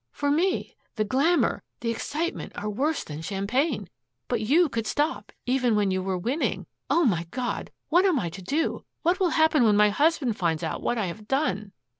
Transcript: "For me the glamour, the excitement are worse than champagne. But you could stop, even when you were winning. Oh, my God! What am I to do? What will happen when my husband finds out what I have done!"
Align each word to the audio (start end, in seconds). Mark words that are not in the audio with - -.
"For 0.11 0.31
me 0.31 0.75
the 0.95 1.03
glamour, 1.03 1.61
the 1.81 1.91
excitement 1.91 2.53
are 2.57 2.67
worse 2.71 3.03
than 3.03 3.21
champagne. 3.21 3.87
But 4.27 4.41
you 4.41 4.67
could 4.67 4.87
stop, 4.87 5.31
even 5.45 5.75
when 5.75 5.91
you 5.91 6.01
were 6.01 6.17
winning. 6.17 6.65
Oh, 6.89 7.05
my 7.05 7.27
God! 7.29 7.69
What 7.89 8.05
am 8.05 8.17
I 8.19 8.29
to 8.29 8.41
do? 8.41 8.83
What 9.03 9.19
will 9.19 9.29
happen 9.29 9.63
when 9.63 9.77
my 9.77 9.89
husband 9.91 10.37
finds 10.37 10.63
out 10.63 10.81
what 10.81 10.97
I 10.97 11.05
have 11.05 11.27
done!" 11.27 11.71